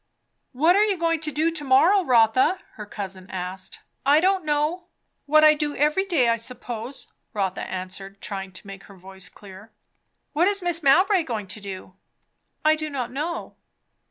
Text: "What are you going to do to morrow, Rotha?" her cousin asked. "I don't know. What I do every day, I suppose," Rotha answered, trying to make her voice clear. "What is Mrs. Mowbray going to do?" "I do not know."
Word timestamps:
"What 0.51 0.75
are 0.75 0.83
you 0.83 0.97
going 0.97 1.19
to 1.19 1.31
do 1.31 1.51
to 1.51 1.63
morrow, 1.63 2.03
Rotha?" 2.03 2.57
her 2.73 2.87
cousin 2.87 3.29
asked. 3.29 3.81
"I 4.03 4.19
don't 4.19 4.43
know. 4.43 4.85
What 5.27 5.43
I 5.43 5.53
do 5.53 5.75
every 5.75 6.05
day, 6.05 6.27
I 6.27 6.37
suppose," 6.37 7.09
Rotha 7.35 7.61
answered, 7.69 8.19
trying 8.19 8.51
to 8.53 8.65
make 8.65 8.85
her 8.85 8.97
voice 8.97 9.29
clear. 9.29 9.71
"What 10.33 10.47
is 10.47 10.61
Mrs. 10.61 10.81
Mowbray 10.81 11.21
going 11.21 11.45
to 11.45 11.61
do?" 11.61 11.93
"I 12.65 12.75
do 12.75 12.89
not 12.89 13.11
know." 13.11 13.57